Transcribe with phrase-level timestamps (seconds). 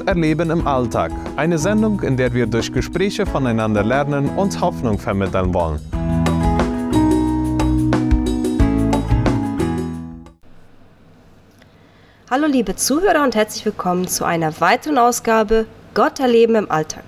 [0.00, 1.12] Gott erleben im Alltag.
[1.36, 5.78] Eine Sendung, in der wir durch Gespräche voneinander lernen und Hoffnung vermitteln wollen.
[12.30, 17.04] Hallo liebe Zuhörer und herzlich willkommen zu einer weiteren Ausgabe Gott erleben im Alltag.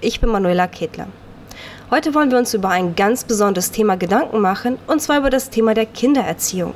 [0.00, 1.08] Ich bin Manuela Ketler.
[1.90, 5.50] Heute wollen wir uns über ein ganz besonderes Thema Gedanken machen, und zwar über das
[5.50, 6.74] Thema der Kindererziehung.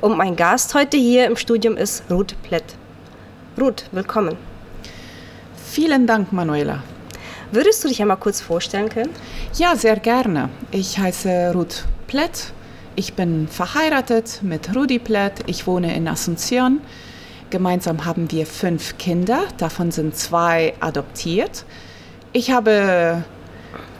[0.00, 2.76] Und mein Gast heute hier im Studium ist Ruth Plett.
[3.58, 4.36] Ruth, willkommen.
[5.68, 6.82] Vielen Dank, Manuela.
[7.52, 9.10] Würdest du dich einmal kurz vorstellen können?
[9.54, 10.48] Ja, sehr gerne.
[10.70, 12.52] Ich heiße Ruth Plett.
[12.94, 15.44] Ich bin verheiratet mit Rudi Plett.
[15.46, 16.78] Ich wohne in Asunción.
[17.50, 21.64] Gemeinsam haben wir fünf Kinder, davon sind zwei adoptiert.
[22.32, 23.22] Ich habe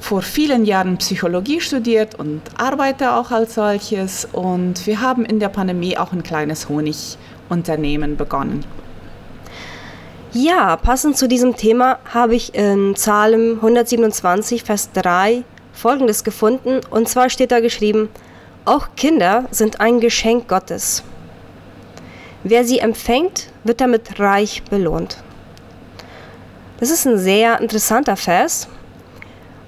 [0.01, 4.27] vor vielen Jahren Psychologie studiert und arbeite auch als solches.
[4.33, 8.65] Und wir haben in der Pandemie auch ein kleines Honigunternehmen begonnen.
[10.39, 16.81] Ja, passend zu diesem Thema habe ich in Psalm 127, Vers 3 Folgendes gefunden.
[16.91, 18.11] Und zwar steht da geschrieben,
[18.67, 21.05] auch Kinder sind ein Geschenk Gottes.
[22.45, 25.17] Wer sie empfängt, wird damit reich belohnt.
[26.81, 28.69] Das ist ein sehr interessanter Vers,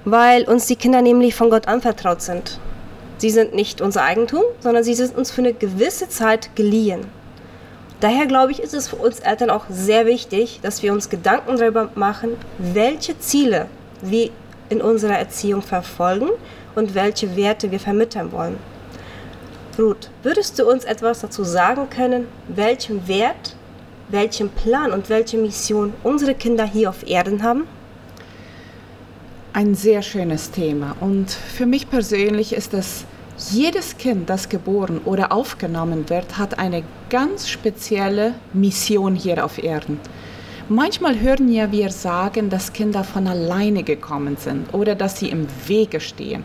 [0.05, 2.59] weil uns die Kinder nämlich von Gott anvertraut sind.
[3.17, 7.07] Sie sind nicht unser Eigentum, sondern sie sind uns für eine gewisse Zeit geliehen.
[7.99, 11.57] Daher glaube ich, ist es für uns Eltern auch sehr wichtig, dass wir uns Gedanken
[11.57, 13.67] darüber machen, welche Ziele
[14.01, 14.29] wir
[14.69, 16.29] in unserer Erziehung verfolgen
[16.75, 18.57] und welche Werte wir vermitteln wollen.
[19.77, 23.55] Ruth, würdest du uns etwas dazu sagen können, welchen Wert,
[24.09, 27.67] welchen Plan und welche Mission unsere Kinder hier auf Erden haben?
[29.51, 33.05] Ein sehr schönes Thema und für mich persönlich ist es,
[33.47, 39.99] jedes Kind, das geboren oder aufgenommen wird, hat eine ganz spezielle Mission hier auf Erden.
[40.67, 45.47] Manchmal hören ja wir sagen, dass Kinder von alleine gekommen sind oder dass sie im
[45.65, 46.43] Wege stehen,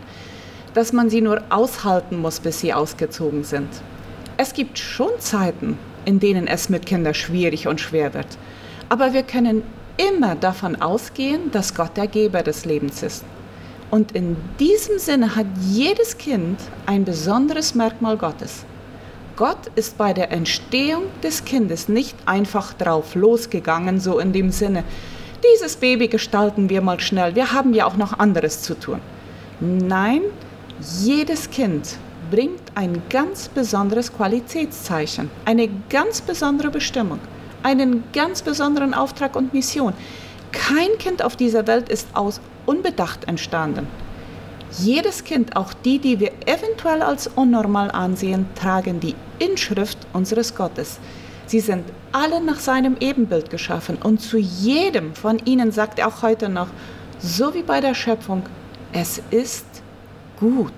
[0.73, 3.69] dass man sie nur aushalten muss, bis sie ausgezogen sind.
[4.37, 8.37] Es gibt schon Zeiten, in denen es mit Kindern schwierig und schwer wird,
[8.89, 9.63] aber wir können
[9.97, 13.23] immer davon ausgehen, dass Gott der Geber des Lebens ist.
[13.91, 18.65] Und in diesem Sinne hat jedes Kind ein besonderes Merkmal Gottes.
[19.35, 24.83] Gott ist bei der Entstehung des Kindes nicht einfach drauf losgegangen, so in dem Sinne,
[25.53, 29.01] dieses Baby gestalten wir mal schnell, wir haben ja auch noch anderes zu tun.
[29.59, 30.21] Nein,
[31.01, 31.97] jedes Kind
[32.31, 37.19] bringt ein ganz besonderes Qualitätszeichen, eine ganz besondere Bestimmung
[37.65, 39.93] einen ganz besonderen Auftrag und Mission.
[40.51, 43.87] Kein Kind auf dieser Welt ist aus unbedacht entstanden.
[44.77, 50.99] Jedes Kind, auch die, die wir eventuell als unnormal ansehen, tragen die Inschrift unseres Gottes.
[51.45, 56.21] Sie sind alle nach seinem Ebenbild geschaffen und zu jedem von ihnen sagt er auch
[56.23, 56.67] heute noch,
[57.19, 58.43] so wie bei der Schöpfung,
[58.91, 59.65] es ist
[60.39, 60.73] gut.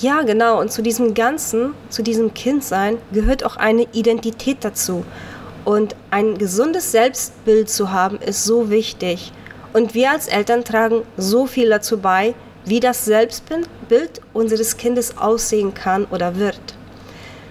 [0.00, 0.60] Ja, genau.
[0.60, 5.04] Und zu diesem Ganzen, zu diesem Kindsein gehört auch eine Identität dazu.
[5.64, 9.32] Und ein gesundes Selbstbild zu haben, ist so wichtig.
[9.72, 15.74] Und wir als Eltern tragen so viel dazu bei, wie das Selbstbild unseres Kindes aussehen
[15.74, 16.60] kann oder wird.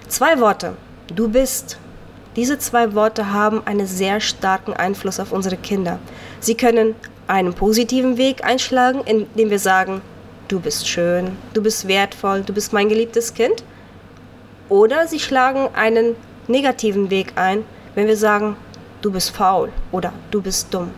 [0.07, 0.75] Zwei Worte.
[1.15, 1.77] Du bist.
[2.35, 5.99] Diese zwei Worte haben einen sehr starken Einfluss auf unsere Kinder.
[6.39, 6.95] Sie können
[7.27, 10.01] einen positiven Weg einschlagen, indem wir sagen,
[10.47, 13.63] du bist schön, du bist wertvoll, du bist mein geliebtes Kind.
[14.67, 16.15] Oder sie schlagen einen
[16.47, 17.65] negativen Weg ein,
[17.95, 18.55] wenn wir sagen,
[19.01, 20.91] du bist faul oder du bist dumm.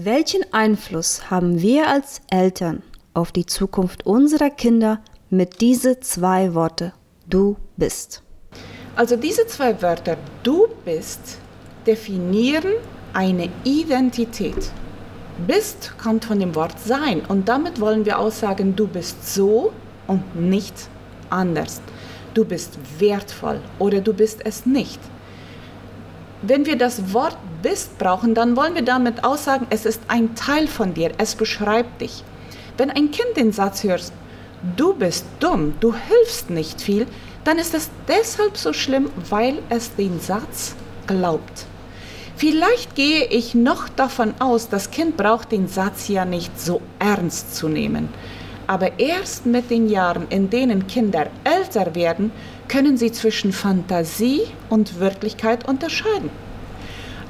[0.00, 6.92] Welchen Einfluss haben wir als Eltern auf die Zukunft unserer Kinder mit diese zwei Worte,
[7.28, 8.22] du bist?
[8.94, 11.38] Also diese zwei Wörter, du bist,
[11.84, 12.74] definieren
[13.12, 14.70] eine Identität.
[15.48, 19.72] Bist kommt von dem Wort sein und damit wollen wir aussagen, du bist so
[20.06, 20.74] und nicht
[21.28, 21.80] anders.
[22.34, 25.00] Du bist wertvoll oder du bist es nicht.
[26.42, 30.68] Wenn wir das Wort bist brauchen, dann wollen wir damit aussagen, es ist ein Teil
[30.68, 32.22] von dir, es beschreibt dich.
[32.76, 34.12] Wenn ein Kind den Satz hört,
[34.76, 37.06] du bist dumm, du hilfst nicht viel,
[37.42, 40.76] dann ist es deshalb so schlimm, weil es den Satz
[41.08, 41.66] glaubt.
[42.36, 47.56] Vielleicht gehe ich noch davon aus, das Kind braucht den Satz ja nicht so ernst
[47.56, 48.10] zu nehmen.
[48.68, 52.30] Aber erst mit den Jahren, in denen Kinder älter werden,
[52.68, 56.30] können sie zwischen Fantasie und Wirklichkeit unterscheiden.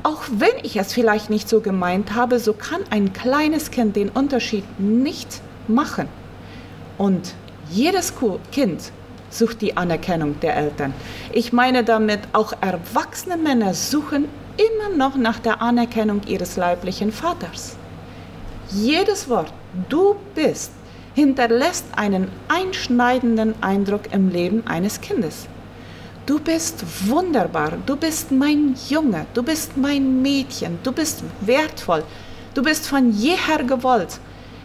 [0.03, 4.09] Auch wenn ich es vielleicht nicht so gemeint habe, so kann ein kleines Kind den
[4.09, 6.09] Unterschied nicht machen.
[6.97, 7.35] Und
[7.71, 8.15] jedes
[8.53, 8.93] Kind
[9.31, 10.95] sucht die Anerkennung der Eltern.
[11.33, 14.27] Ich meine damit, auch erwachsene Männer suchen
[14.57, 17.77] immer noch nach der Anerkennung ihres leiblichen Vaters.
[18.71, 19.53] Jedes Wort,
[19.89, 20.73] du bist,
[21.19, 25.49] hinterlässt einen einschneidenden Eindruck im Leben eines Kindes.
[26.27, 32.05] Du bist wunderbar, du bist mein Junge, du bist mein Mädchen, du bist wertvoll,
[32.55, 34.21] du bist von jeher gewollt.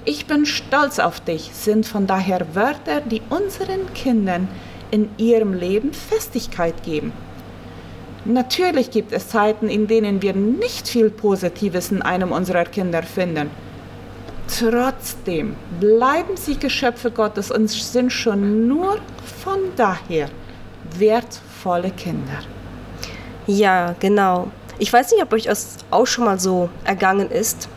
[0.06, 4.48] Ich bin stolz auf dich sind von daher Wörter, die unseren Kindern
[4.92, 7.14] in ihrem Leben Festigkeit geben.
[8.26, 13.50] Natürlich gibt es Zeiten, in denen wir nicht viel Positives in einem unserer Kinder finden.
[14.70, 18.98] Trotzdem bleiben sie Geschöpfe Gottes und sind schon nur
[19.44, 20.30] von daher
[20.98, 22.40] wertvolle Kinder.
[23.46, 24.48] Ja, genau.
[24.80, 27.68] Ich weiß nicht, ob euch das auch schon mal so ergangen ist,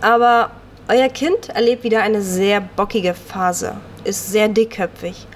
[0.00, 0.50] aber
[0.88, 3.74] euer Kind erlebt wieder eine sehr bockige Phase,
[4.04, 5.26] ist sehr dickköpfig.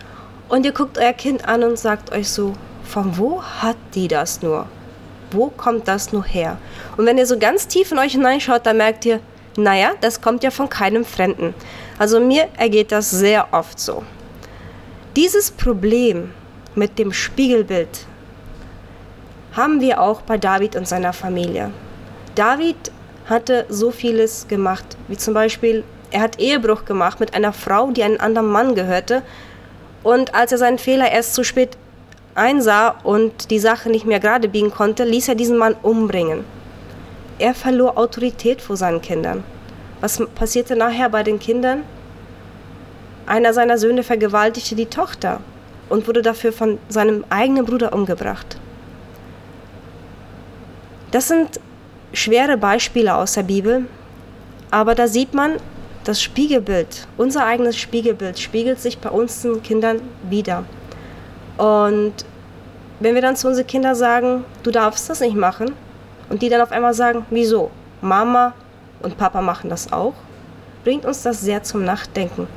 [0.49, 4.41] Und ihr guckt euer Kind an und sagt euch so, von wo hat die das
[4.41, 4.67] nur?
[5.33, 6.57] Wo kommt das nur her?
[6.97, 9.21] Und wenn ihr so ganz tief in euch hineinschaut, dann merkt ihr,
[9.57, 11.55] naja, das kommt ja von keinem Fremden.
[11.99, 14.03] Also mir ergeht das sehr oft so.
[15.17, 16.33] Dieses Problem
[16.75, 18.07] mit dem Spiegelbild
[19.53, 21.71] haben wir auch bei David und seiner Familie.
[22.35, 22.91] David
[23.27, 28.03] hatte so vieles gemacht, wie zum Beispiel, er hat Ehebruch gemacht mit einer Frau, die
[28.03, 29.23] einem anderen Mann gehörte.
[30.03, 31.77] Und als er seinen Fehler erst zu spät
[32.35, 36.45] einsah und die Sache nicht mehr gerade biegen konnte, ließ er diesen Mann umbringen.
[37.43, 39.43] Er verlor Autorität vor seinen Kindern.
[40.01, 41.83] Was passierte nachher bei den Kindern?
[43.27, 45.41] Einer seiner Söhne vergewaltigte die Tochter
[45.89, 48.59] und wurde dafür von seinem eigenen Bruder umgebracht.
[51.11, 51.59] Das sind
[52.13, 53.87] schwere Beispiele aus der Bibel,
[54.71, 55.57] aber da sieht man,
[56.05, 60.01] das Spiegelbild, unser eigenes Spiegelbild, spiegelt sich bei unseren Kindern
[60.31, 60.65] wieder.
[61.59, 62.15] Und
[63.01, 65.73] wenn wir dann zu unseren Kindern sagen, du darfst das nicht machen,
[66.33, 67.71] und die dann auf einmal sagen, wieso?
[68.01, 68.55] Mama
[69.03, 70.15] und Papa machen das auch,
[70.83, 72.49] bringt uns das sehr zum Nachdenken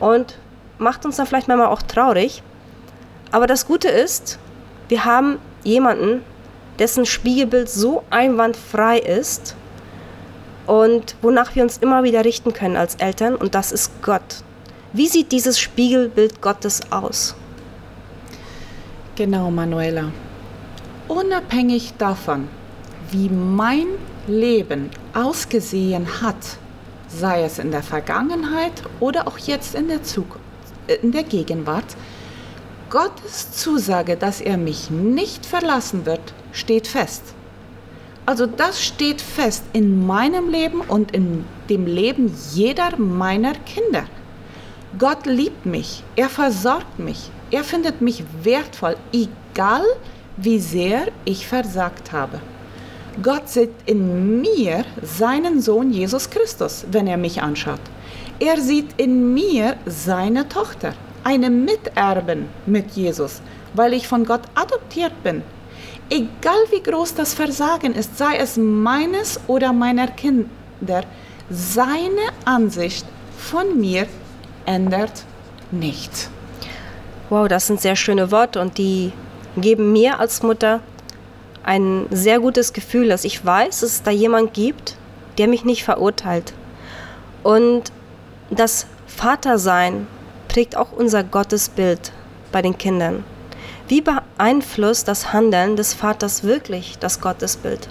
[0.00, 0.38] und
[0.78, 2.42] macht uns dann vielleicht manchmal auch traurig.
[3.30, 4.38] Aber das Gute ist,
[4.88, 6.22] wir haben jemanden,
[6.78, 9.54] dessen Spiegelbild so einwandfrei ist
[10.66, 14.42] und wonach wir uns immer wieder richten können als Eltern, und das ist Gott.
[14.94, 17.36] Wie sieht dieses Spiegelbild Gottes aus?
[19.14, 20.10] Genau, Manuela.
[21.06, 22.48] Unabhängig davon,
[23.10, 23.86] wie mein
[24.26, 26.58] Leben ausgesehen hat,
[27.08, 30.44] sei es in der Vergangenheit oder auch jetzt in der Zukunft,
[30.86, 31.96] äh, in der Gegenwart,
[32.90, 37.22] Gottes Zusage, dass er mich nicht verlassen wird, steht fest.
[38.26, 44.04] Also das steht fest in meinem Leben und in dem Leben jeder meiner Kinder.
[44.98, 49.84] Gott liebt mich, er versorgt mich, er findet mich wertvoll, egal
[50.36, 52.40] wie sehr ich versagt habe.
[53.22, 57.80] Gott sieht in mir seinen Sohn Jesus Christus, wenn er mich anschaut.
[58.38, 60.94] Er sieht in mir seine Tochter,
[61.24, 63.42] eine Miterben mit Jesus,
[63.74, 65.42] weil ich von Gott adoptiert bin.
[66.08, 71.02] Egal wie groß das Versagen ist, sei es meines oder meiner Kinder,
[71.50, 73.04] seine Ansicht
[73.36, 74.06] von mir
[74.64, 75.24] ändert
[75.70, 76.30] nichts.
[77.28, 79.12] Wow, das sind sehr schöne Worte und die
[79.56, 80.80] geben mir als Mutter
[81.64, 84.96] ein sehr gutes Gefühl, dass ich weiß, dass es da jemand gibt,
[85.38, 86.52] der mich nicht verurteilt.
[87.42, 87.92] Und
[88.50, 90.06] das Vatersein
[90.48, 92.12] prägt auch unser Gottesbild
[92.52, 93.24] bei den Kindern.
[93.88, 97.88] Wie beeinflusst das Handeln des Vaters wirklich das Gottesbild?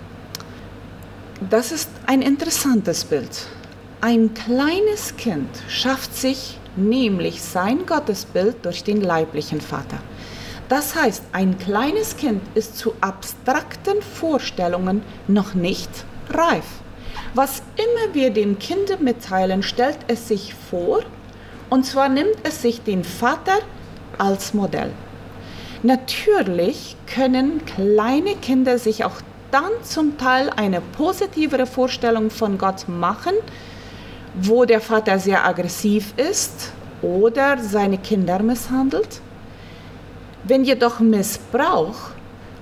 [1.50, 3.48] Das ist ein interessantes Bild.
[4.02, 10.00] Ein kleines Kind schafft sich nämlich sein Gottesbild durch den leiblichen Vater.
[10.70, 15.90] Das heißt, ein kleines Kind ist zu abstrakten Vorstellungen noch nicht
[16.30, 16.64] reif.
[17.34, 21.02] Was immer wir dem Kind mitteilen, stellt es sich vor,
[21.72, 23.58] und zwar nimmt es sich den Vater
[24.20, 24.92] als Modell.
[25.82, 33.34] Natürlich können kleine Kinder sich auch dann zum Teil eine positivere Vorstellung von Gott machen,
[34.36, 36.72] wo der Vater sehr aggressiv ist
[37.02, 39.22] oder seine Kinder misshandelt
[40.44, 42.12] wenn jedoch Missbrauch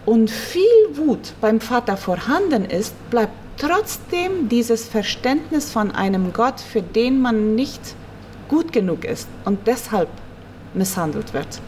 [0.05, 6.81] und viel Wut beim Vater vorhanden ist, bleibt trotzdem dieses Verständnis von einem Gott, für
[6.81, 7.81] den man nicht
[8.47, 10.09] gut genug ist und deshalb
[10.73, 11.59] misshandelt wird.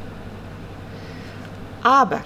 [1.83, 2.21] Aber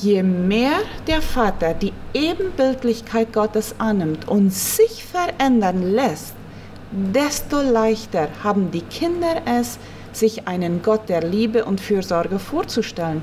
[0.00, 6.34] je mehr der Vater die Ebenbildlichkeit Gottes annimmt und sich verändern lässt,
[6.90, 9.78] desto leichter haben die Kinder es,
[10.16, 13.22] sich einen Gott der Liebe und Fürsorge vorzustellen,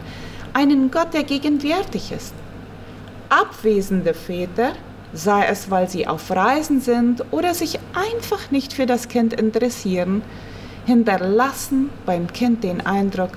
[0.54, 2.34] einen Gott, der gegenwärtig ist.
[3.30, 4.74] Abwesende Väter,
[5.14, 10.22] sei es weil sie auf Reisen sind oder sich einfach nicht für das Kind interessieren,
[10.86, 13.32] hinterlassen beim Kind den Eindruck,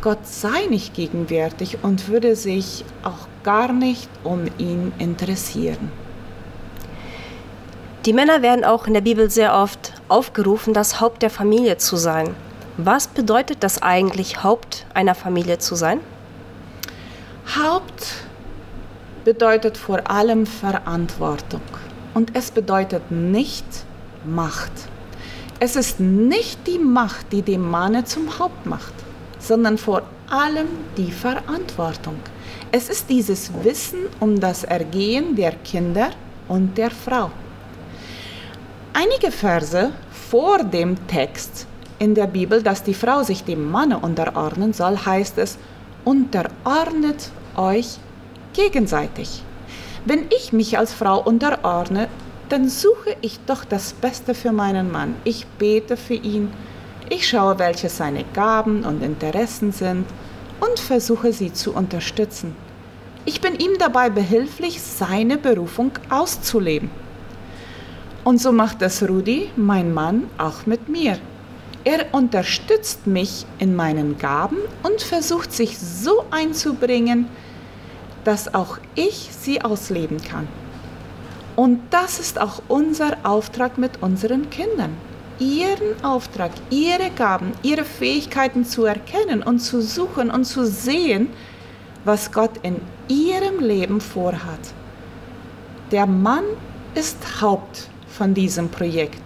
[0.00, 5.90] Gott sei nicht gegenwärtig und würde sich auch gar nicht um ihn interessieren.
[8.04, 11.96] Die Männer werden auch in der Bibel sehr oft aufgerufen, das Haupt der Familie zu
[11.96, 12.34] sein.
[12.76, 16.00] Was bedeutet das eigentlich, Haupt einer Familie zu sein?
[17.56, 18.14] Haupt
[19.24, 21.60] bedeutet vor allem Verantwortung
[22.14, 23.64] und es bedeutet nicht
[24.24, 24.72] Macht.
[25.60, 28.94] Es ist nicht die Macht, die den Mann zum Haupt macht,
[29.38, 30.66] sondern vor allem
[30.96, 32.16] die Verantwortung.
[32.72, 36.10] Es ist dieses Wissen um das Ergehen der Kinder
[36.48, 37.30] und der Frau.
[38.92, 44.72] Einige Verse vor dem Text in der Bibel, dass die Frau sich dem Mann unterordnen
[44.72, 45.58] soll, heißt es,
[46.04, 47.98] unterordnet euch
[48.52, 49.42] gegenseitig.
[50.04, 52.08] Wenn ich mich als Frau unterordne,
[52.48, 55.14] dann suche ich doch das Beste für meinen Mann.
[55.24, 56.50] Ich bete für ihn,
[57.08, 60.06] ich schaue, welche seine Gaben und Interessen sind
[60.60, 62.54] und versuche sie zu unterstützen.
[63.26, 66.90] Ich bin ihm dabei behilflich, seine Berufung auszuleben.
[68.22, 71.18] Und so macht es Rudi, mein Mann, auch mit mir.
[71.84, 77.28] Er unterstützt mich in meinen Gaben und versucht sich so einzubringen,
[78.24, 80.48] dass auch ich sie ausleben kann.
[81.56, 84.96] Und das ist auch unser Auftrag mit unseren Kindern.
[85.38, 91.28] Ihren Auftrag, ihre Gaben, ihre Fähigkeiten zu erkennen und zu suchen und zu sehen,
[92.04, 94.72] was Gott in ihrem Leben vorhat.
[95.90, 96.44] Der Mann
[96.94, 99.20] ist Haupt von diesem Projekt.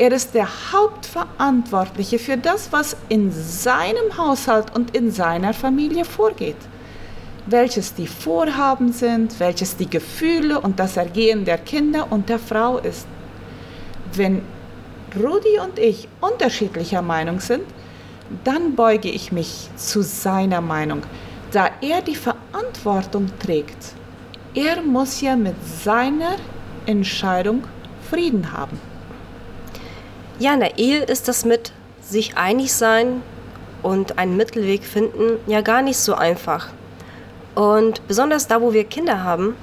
[0.00, 6.56] Er ist der Hauptverantwortliche für das, was in seinem Haushalt und in seiner Familie vorgeht.
[7.44, 12.78] Welches die Vorhaben sind, welches die Gefühle und das Ergehen der Kinder und der Frau
[12.78, 13.06] ist.
[14.14, 14.40] Wenn
[15.14, 17.64] Rudi und ich unterschiedlicher Meinung sind,
[18.42, 21.02] dann beuge ich mich zu seiner Meinung,
[21.52, 23.92] da er die Verantwortung trägt.
[24.54, 26.36] Er muss ja mit seiner
[26.86, 27.64] Entscheidung
[28.08, 28.89] Frieden haben.
[30.40, 31.70] Ja, in der Ehe ist das mit
[32.00, 33.20] sich einig sein
[33.82, 36.70] und einen Mittelweg finden ja gar nicht so einfach.
[37.54, 39.54] Und besonders da, wo wir Kinder haben,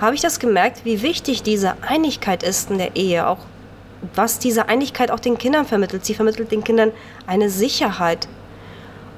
[0.00, 3.40] habe ich das gemerkt, wie wichtig diese Einigkeit ist in der Ehe, auch
[4.14, 6.06] was diese Einigkeit auch den Kindern vermittelt.
[6.06, 6.92] Sie vermittelt den Kindern
[7.26, 8.26] eine Sicherheit.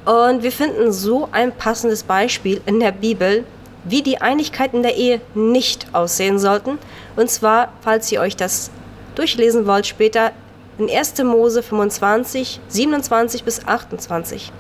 [0.07, 3.45] Und wir finden so ein passendes Beispiel in der Bibel,
[3.85, 6.79] wie die Einigkeit in der Ehe nicht aussehen sollten.
[7.15, 8.73] Und zwar, falls ihr euch das
[9.15, 10.33] durchlesen wollt, später
[10.79, 11.23] in 1.
[11.25, 14.53] Mose 25, 27 bis 28.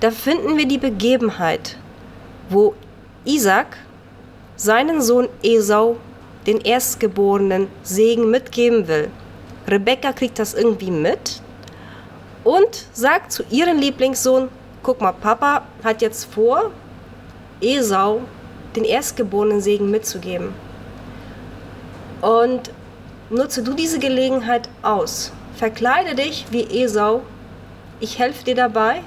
[0.00, 1.76] Da finden wir die Begebenheit,
[2.48, 2.74] wo
[3.24, 3.76] Isaac
[4.56, 5.96] seinen Sohn Esau
[6.46, 9.10] den erstgeborenen Segen mitgeben will.
[9.66, 11.40] Rebekka kriegt das irgendwie mit
[12.44, 14.48] und sagt zu ihrem Lieblingssohn,
[14.82, 16.70] guck mal, Papa hat jetzt vor,
[17.60, 18.20] Esau
[18.76, 20.54] den erstgeborenen Segen mitzugeben.
[22.20, 22.70] Und
[23.30, 25.32] nutze du diese Gelegenheit aus.
[25.56, 27.22] Verkleide dich wie Esau.
[27.98, 29.02] Ich helfe dir dabei.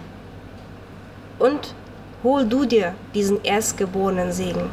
[1.38, 1.75] Und
[2.24, 4.70] hol du dir diesen erstgeborenen Segen.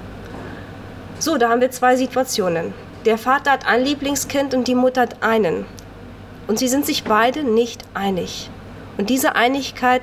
[1.19, 2.73] So, da haben wir zwei Situationen.
[3.05, 5.67] Der Vater hat ein Lieblingskind und die Mutter hat einen.
[6.47, 8.51] Und sie sind sich beide nicht einig.
[8.97, 10.03] Und diese Einigkeit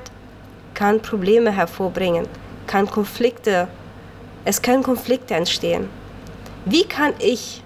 [0.75, 2.27] kann Probleme hervorbringen,
[2.67, 3.67] kann Konflikte,
[4.45, 5.89] es können Konflikte entstehen.
[6.65, 7.63] Wie kann ich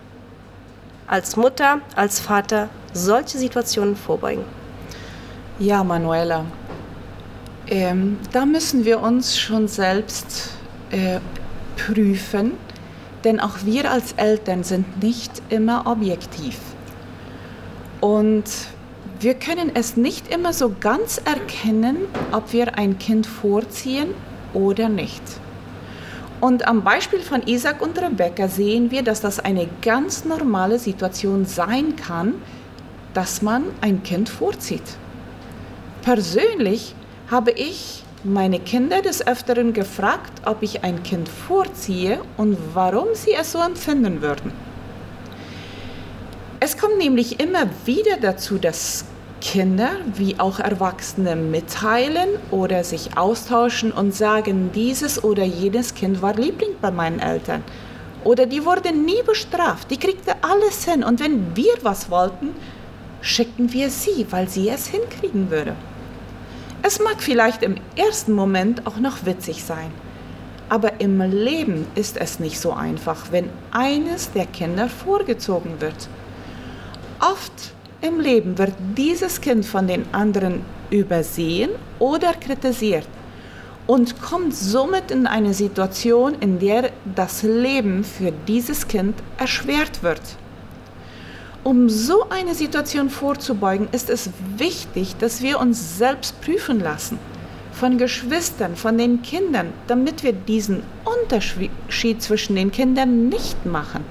[1.08, 4.44] als Mutter, als Vater solche Situationen vorbeugen?
[5.60, 6.46] Ja, Manuela,
[7.68, 10.52] ähm, da müssen wir uns schon selbst
[10.92, 11.20] äh,
[11.76, 12.54] prüfen,
[13.24, 16.60] denn auch wir als Eltern sind nicht immer objektiv.
[18.00, 18.46] Und
[19.20, 21.98] wir können es nicht immer so ganz erkennen,
[22.32, 24.10] ob wir ein Kind vorziehen
[24.54, 25.24] oder nicht.
[26.40, 31.46] Und am Beispiel von Isaac und Rebecca sehen wir, dass das eine ganz normale Situation
[31.46, 32.36] sein kann,
[33.18, 34.84] dass man ein Kind vorzieht.
[36.04, 36.94] Persönlich
[37.32, 43.34] habe ich meine Kinder des Öfteren gefragt, ob ich ein Kind vorziehe und warum sie
[43.34, 44.52] es so empfinden würden.
[46.60, 49.06] Es kommt nämlich immer wieder dazu, dass
[49.42, 56.36] Kinder wie auch Erwachsene mitteilen oder sich austauschen und sagen, dieses oder jenes Kind war
[56.36, 57.64] Liebling bei meinen Eltern.
[58.24, 61.04] Oder die wurde nie bestraft, die kriegte alles hin.
[61.04, 62.54] Und wenn wir was wollten,
[63.22, 65.76] schickten wir sie, weil sie es hinkriegen würde.
[66.84, 69.92] Es mag vielleicht im ersten Moment auch noch witzig sein.
[70.70, 76.10] Aber im Leben ist es nicht so einfach, wenn eines der Kinder vorgezogen wird.
[77.20, 83.08] Oft im Leben wird dieses Kind von den anderen übersehen oder kritisiert
[83.88, 90.22] und kommt somit in eine Situation, in der das Leben für dieses Kind erschwert wird.
[91.68, 97.20] Um so eine Situation vorzubeugen, ist es wichtig, dass wir uns selbst prüfen lassen
[97.74, 104.06] von Geschwistern, von den Kindern, damit wir diesen Unterschied zwischen den Kindern nicht machen.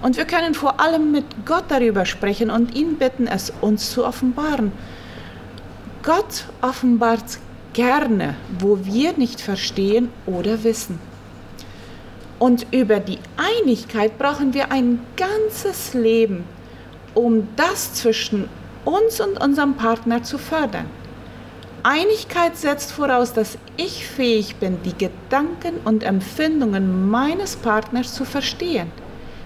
[0.00, 4.06] Und wir können vor allem mit Gott darüber sprechen und ihn bitten, es uns zu
[4.06, 4.70] offenbaren.
[6.04, 7.40] Gott offenbart
[7.72, 11.00] gerne, wo wir nicht verstehen oder wissen.
[12.38, 16.44] Und über die Einigkeit brauchen wir ein ganzes Leben,
[17.16, 18.48] um das zwischen
[18.84, 20.86] uns und unserem Partner zu fördern.
[21.82, 28.90] Einigkeit setzt voraus, dass ich fähig bin, die Gedanken und Empfindungen meines Partners zu verstehen.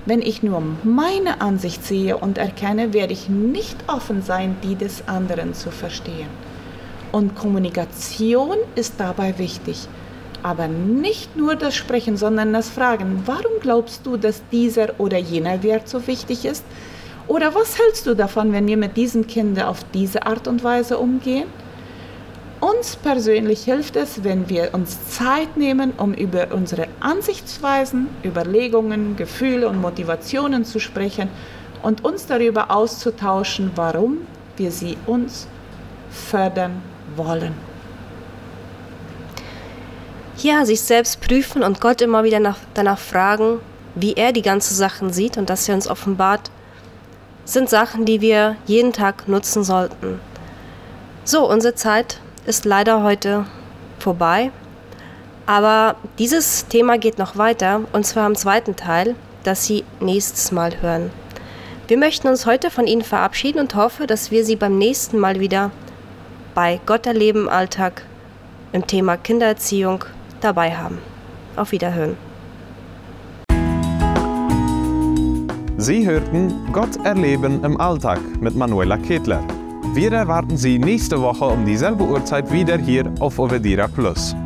[0.04, 5.06] Wenn ich nur meine Ansicht sehe und erkenne, werde ich nicht offen sein, die des
[5.06, 6.28] anderen zu verstehen.
[7.12, 9.86] Und Kommunikation ist dabei wichtig.
[10.42, 13.22] Aber nicht nur das Sprechen, sondern das Fragen.
[13.26, 16.64] Warum glaubst du, dass dieser oder jener Wert so wichtig ist?
[17.30, 20.98] Oder was hältst du davon, wenn wir mit diesem Kind auf diese Art und Weise
[20.98, 21.46] umgehen?
[22.58, 29.68] Uns persönlich hilft es, wenn wir uns Zeit nehmen, um über unsere Ansichtsweisen, Überlegungen, Gefühle
[29.68, 31.28] und Motivationen zu sprechen
[31.84, 35.46] und uns darüber auszutauschen, warum wir sie uns
[36.10, 36.82] fördern
[37.14, 37.54] wollen.
[40.38, 43.60] Ja, sich selbst prüfen und Gott immer wieder nach, danach fragen,
[43.94, 46.50] wie er die ganzen Sachen sieht und dass er uns offenbart,
[47.52, 50.20] sind Sachen, die wir jeden Tag nutzen sollten.
[51.24, 53.46] So, unsere Zeit ist leider heute
[53.98, 54.52] vorbei.
[55.46, 60.80] Aber dieses Thema geht noch weiter und zwar im zweiten Teil, das Sie nächstes Mal
[60.80, 61.10] hören.
[61.88, 65.40] Wir möchten uns heute von Ihnen verabschieden und hoffe, dass wir Sie beim nächsten Mal
[65.40, 65.72] wieder
[66.54, 68.02] bei Gott erleben Alltag
[68.72, 70.04] im Thema Kindererziehung
[70.40, 70.98] dabei haben.
[71.56, 72.29] Auf Wiederhören.
[75.80, 79.42] Sie hörten Gott erleben im Alltag mit Manuela Ketler.
[79.94, 84.36] Wir erwarten Sie nächste Woche um dieselbe Uhrzeit wieder hier auf Ovedira Plus.